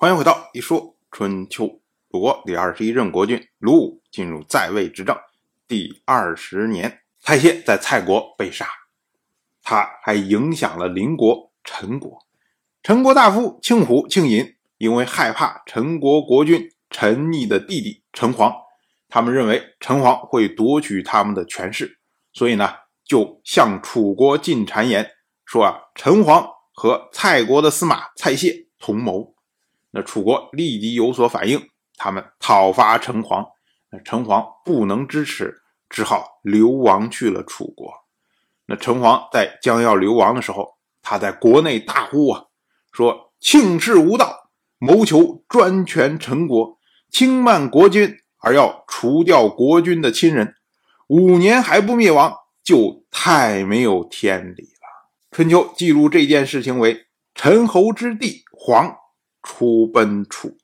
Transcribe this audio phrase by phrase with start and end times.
[0.00, 1.78] 欢迎回到一说春秋。
[2.08, 5.14] 鲁国第二十一任国君鲁武进入在位执政
[5.68, 8.66] 第二十年，蔡谢在蔡国被杀，
[9.62, 12.26] 他还影响了邻国陈国。
[12.82, 18.50] 陈国大夫庆虎、庆尹因为害怕陈国国君陈逆的弟弟陈黄，
[19.06, 21.98] 他们认为陈黄会夺取他们的权势，
[22.32, 22.72] 所以呢，
[23.04, 25.10] 就向楚国进谗言，
[25.44, 29.34] 说啊，陈黄和蔡国的司马蔡谢同谋。
[29.92, 33.44] 那楚国立即有所反应，他们讨伐陈黄，
[33.90, 37.92] 那陈黄不能支持，只好流亡去了楚国。
[38.66, 42.44] 那陈黄在将要流亡的时候，他在国内大呼啊，
[42.92, 46.78] 说：“庆氏无道，谋求专权陈国，
[47.10, 50.54] 轻慢国君，而要除掉国君的亲人，
[51.08, 52.32] 五年还不灭亡，
[52.62, 58.99] 就太没有天理了。”春秋记录这件事情为陈侯之弟黄。
[59.42, 60.58] 出奔楚，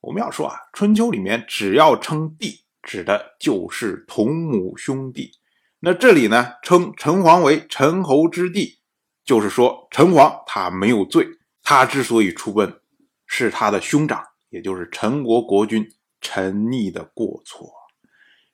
[0.00, 5.32] 我们要说啊，春秋里面只要称帝，指的就是同母兄弟。
[5.80, 8.78] 那这里呢，称陈黄为陈侯之弟，
[9.24, 11.26] 就是说陈黄他没有罪，
[11.62, 12.80] 他之所以出奔，
[13.26, 15.88] 是他的兄长，也就是陈国国君
[16.20, 17.70] 陈逆的过错。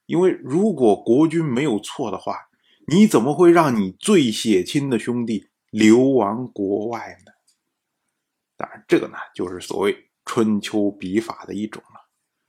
[0.07, 2.37] 因为如果国君没有错的话，
[2.87, 7.33] 你怎么会让你最血亲的兄弟流亡国外呢？
[8.57, 12.01] 当然，这个呢，就是所谓春秋笔法的一种了。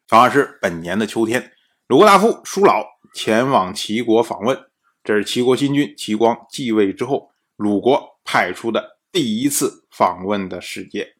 [0.07, 1.51] 同样是本年的秋天，
[1.87, 4.57] 鲁国大夫叔老前往齐国访问，
[5.03, 11.15] 这是齐国新君齐光继位之后，鲁国派出的第一次访问的使节。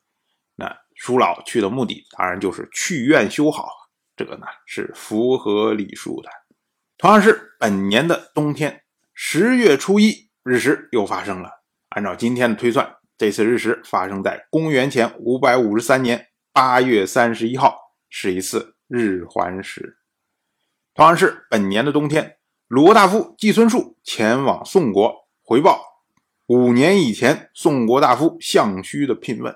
[0.55, 3.67] 那叔老去的目的，当然就是去愿修好，
[4.16, 6.30] 这个呢是符合礼数的。
[6.97, 8.83] 同样是本年的冬天，
[9.14, 11.49] 十月初一日食又发生了。
[11.89, 12.95] 按照今天的推算。
[13.17, 17.73] 这次日食发生在公元前五百五十三年八月三十一号，
[18.09, 19.97] 是一次日环食。
[20.94, 22.36] 同样是本年的冬天，
[22.67, 25.81] 鲁国大夫季孙树前往宋国回报
[26.48, 29.55] 五年以前宋国大夫项须的聘问。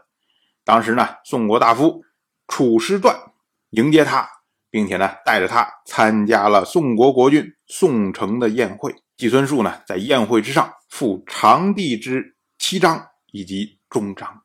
[0.64, 2.02] 当时呢，宋国大夫
[2.48, 3.34] 楚师段
[3.72, 4.26] 迎接他，
[4.70, 8.96] 并且呢，带着他参加了宋国国君宋城的宴会。
[9.18, 13.06] 季孙树呢，在宴会之上赴长帝之七章。
[13.32, 14.44] 以及中章，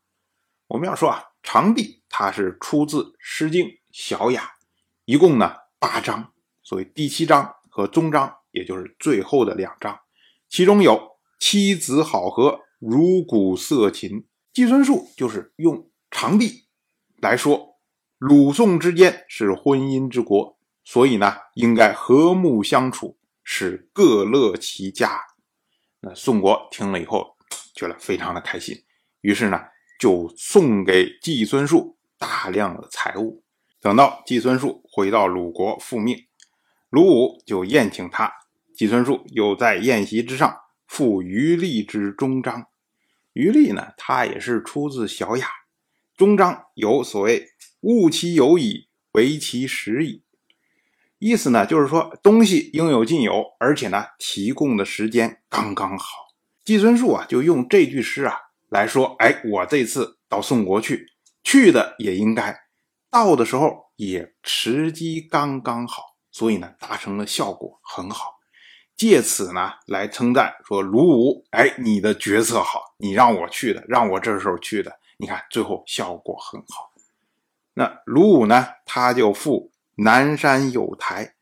[0.66, 4.42] 我们要说啊，长帝它是出自《诗经·小雅》，
[5.04, 10.00] 一共呢八章，所谓第七章和中章，也就是最后的两章，
[10.48, 14.26] 其中有妻子好合，如鼓瑟琴。
[14.52, 16.66] 季孙树就是用长帝
[17.16, 17.78] 来说，
[18.18, 25.20] 鲁宋之间是婚姻之国，所以呢应该和睦相处，使各乐其家。
[26.00, 27.33] 那宋国听了以后。
[27.74, 28.84] 觉得非常的开心，
[29.20, 29.60] 于是呢，
[29.98, 33.42] 就送给季孙树大量的财物。
[33.80, 36.24] 等到季孙树回到鲁国复命，
[36.88, 38.32] 鲁武就宴请他。
[38.74, 42.66] 季孙树又在宴席之上赋于利之终章。
[43.32, 45.46] 于利呢，他也是出自《小雅》，
[46.16, 47.50] 终章有所谓
[47.82, 50.22] “物其有矣，为其实矣”，
[51.18, 56.33] 意思呢就是说东西应有尽有，而且呢提供的时间刚刚好。
[56.64, 58.34] 季孙树啊，就用这句诗啊
[58.70, 62.58] 来说：“哎，我这次到宋国去，去的也应该，
[63.10, 68.40] 到的时候也时机刚刚好，所以呢，达成了效果很好。
[68.96, 76.92] 借此呢，来称赞说卢武，哎，你的决策好，你让我去的，让我这时候去的，你看最后效果很好。
[77.74, 81.34] 那卢武呢，他就赋南山有台，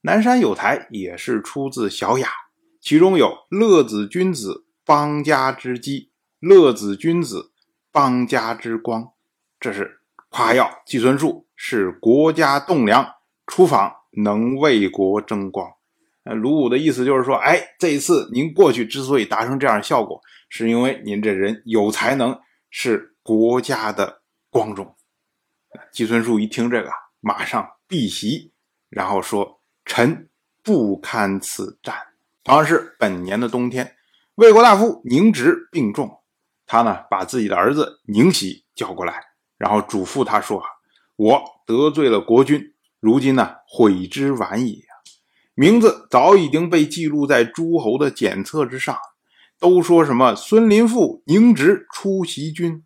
[0.00, 2.30] 南山有台也是出自小雅，
[2.80, 7.52] 其中有乐子君子。”邦家之基，乐子君子，
[7.92, 9.12] 邦家之光，
[9.60, 13.08] 这是夸耀季孙树是国家栋梁，
[13.46, 15.70] 出访能为国争光。
[16.24, 22.36] 呃，鲁武的意思就是说，哎，这一次您过去之所以达成这样效果，是因为您这人有才能，
[22.68, 24.96] 是国家的光荣。
[25.92, 28.50] 季孙树一听这个，马上避席，
[28.88, 30.28] 然后说：“臣
[30.64, 31.94] 不堪此战。”
[32.42, 33.94] 同样是本年的冬天。
[34.40, 36.22] 魏国大夫宁直病重，
[36.64, 39.22] 他呢把自己的儿子宁喜叫过来，
[39.58, 40.62] 然后嘱咐他说
[41.16, 44.82] ：“我得罪了国君，如今呢悔之晚矣！
[45.52, 48.96] 名字早已经被记录在诸侯的检测之上，
[49.58, 52.82] 都说什么孙林父宁直出袭君，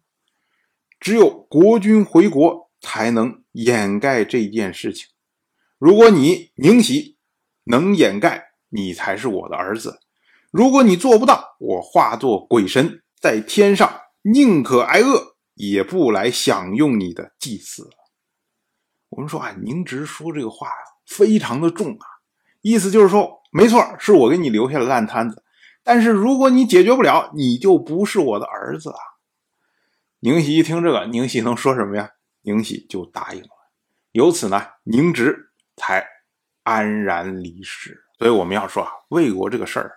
[0.99, 5.07] 只有国君回国才能掩盖这件事情。
[5.79, 7.17] 如果你宁喜
[7.63, 10.01] 能掩盖，你才是我的儿子。”
[10.55, 17.91] 如果你做不到，我化作鬼神在天上，宁可挨饿也不来享用你的祭祀。
[19.09, 20.69] 我们说啊，宁直说这个话
[21.09, 22.07] 非常的重啊，
[22.61, 25.43] 意思就是说，没错，是我给你留下了烂摊子，
[25.83, 28.99] 但是如果你解决不了，你就不是我的儿子啊。
[30.21, 32.11] 宁喜一听这个，宁喜能说什么呀？
[32.43, 33.49] 宁喜就答应了。
[34.13, 36.07] 由此呢，宁直才
[36.63, 38.05] 安然离世。
[38.21, 39.97] 所以我们要说啊，魏国这个事儿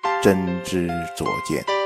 [0.21, 0.87] 真知
[1.17, 1.80] 灼见。